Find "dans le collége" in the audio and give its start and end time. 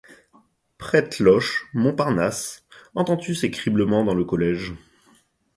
4.03-4.73